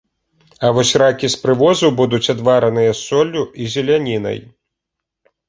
[0.69, 4.43] А вось ракі з прывозу будуць адвараныя з соллю і зелянінай.